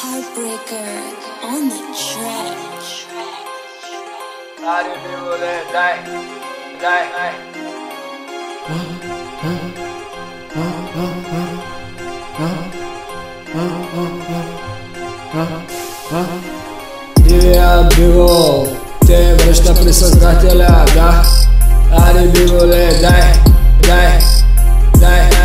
[0.00, 0.90] Heartbreaker
[1.42, 2.58] on the track.
[4.74, 5.96] Ари биволе, дай,
[6.80, 7.34] дай, дай.
[17.18, 18.66] Дивия биво,
[19.06, 21.22] те връща при създателя, да.
[21.92, 23.32] Ари биволе, дай,
[23.82, 24.18] дай,
[25.00, 25.37] дай, дай.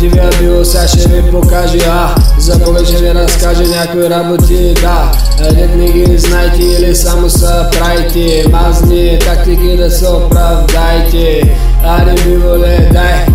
[0.00, 2.14] Дивия био, сега ще ви покаже, а?
[2.38, 5.12] За Бога ще ви разкаже някои работи, да.
[5.38, 8.44] Дет не ги знайте или само са правите.
[8.52, 11.56] Мазни тактики да се оправдайте.
[11.84, 13.26] Ари биволе, дай.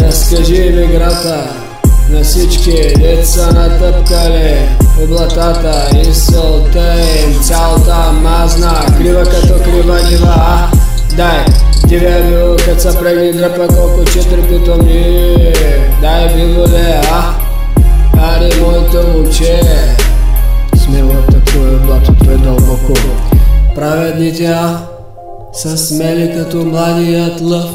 [0.00, 1.44] Разкажи в играта
[2.10, 2.94] на всички.
[2.98, 4.68] Деца натъпкали
[5.02, 7.40] облатата и солта им.
[7.42, 10.68] Цялата мазна крива като крива нива, а?
[11.16, 11.44] Дай
[11.90, 15.34] Бил, кът са прегни дръпа колко четири питомни
[16.00, 17.34] Дай биволе, а?
[18.18, 19.60] Ари моето момче
[20.76, 22.92] Смело такова блатото е дълбоко.
[23.74, 24.78] Праведните, а?
[25.52, 27.70] Са смели като младият лъв.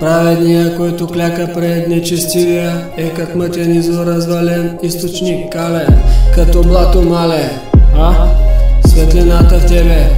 [0.00, 6.02] Праведния, който кляка пред нечестивия, е как мътен извор развален източник кален,
[6.34, 7.50] като блато мале,
[7.96, 8.26] а?
[8.86, 10.10] Светлината в тебе,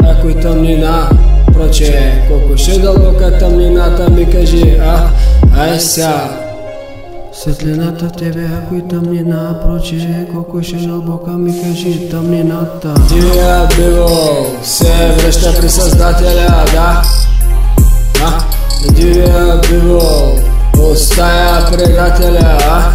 [0.00, 1.08] ако и тъмнина,
[1.54, 5.08] проче, колко ще дълбока тъмнината ми кажи, а?
[5.58, 6.44] Ай ся.
[7.32, 12.94] Светлината в тебе, ако и тъмнина, проче, колко ще дълбока ми кажи тъмнината.
[13.08, 17.02] Тия било се връща при Създателя, да?
[18.24, 18.38] А?
[18.92, 20.00] Дивия биво
[20.78, 22.94] остая предателя, а?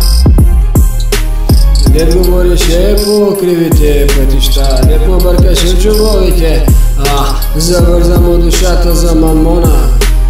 [1.89, 6.65] Дед говорише по кривите пътища, дед му бъркаше чубовите,
[6.97, 7.25] а
[7.59, 9.89] завърза му душата за мамона.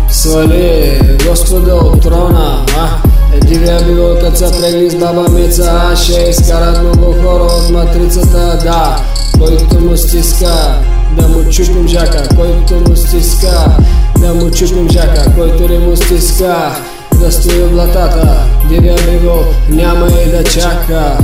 [0.09, 3.09] Свали Господа от трона, а?
[3.45, 8.59] Дивия било като са прегли с баба Меца, а ще изкарат много хора от матрицата,
[8.63, 8.99] да,
[9.39, 10.81] който му стиска,
[11.17, 13.77] да му чупим жака, който му стиска,
[14.19, 16.75] да му чупим жака, който не му стиска,
[17.19, 18.37] да стои в блатата,
[18.69, 21.17] дивия биго няма и да чака,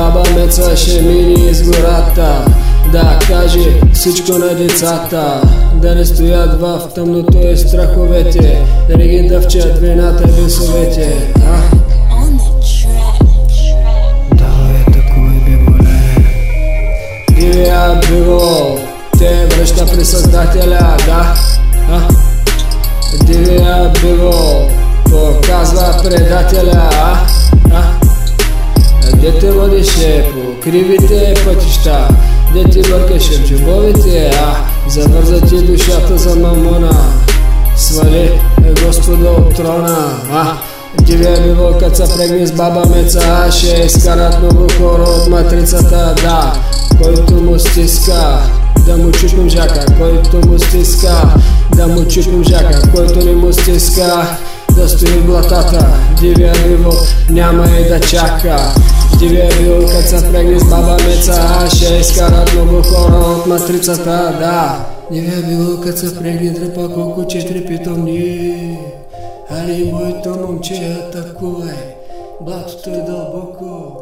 [0.00, 2.44] баба Меца ще мини из гората,
[2.92, 5.42] да каже всичко на децата,
[5.74, 11.32] да не стоят в тъмното и страховете, да не ги дъвчат вината и бесовете.
[18.10, 18.78] Биво
[19.18, 21.34] те връща при Създателя, да?
[21.90, 22.08] А?
[23.24, 24.68] Дивия биво
[25.10, 27.19] показва предателя, а?
[29.20, 32.08] Дете водеше по кривите пътища
[32.54, 34.56] Дете бъркаше в джобовите, а?
[34.90, 37.12] Завърза ти душата за мамона
[37.76, 38.40] Свали
[38.86, 40.56] Господа от трона, а?
[41.02, 46.52] Дивия биво, като се прегни с баба Меца, ще изкарат много хора от матрицата, да
[47.02, 48.38] Който му стиска,
[48.86, 51.34] да му чупим жака, който му стиска,
[51.76, 54.36] да му чупим жака, който не му стиска,
[54.76, 55.86] да стои в блатата.
[56.20, 56.92] Дивия биво
[57.28, 58.74] няма и да чака.
[59.18, 64.36] Дивия биво, като се прегни с баба Меца, а ще изкарат много хора от матрицата,
[64.38, 68.78] да Дивия биво, като се прегни дръпа колко четири питомни.
[69.50, 71.76] Али моето момче атакувай,
[72.40, 73.96] блатото е дълбоко.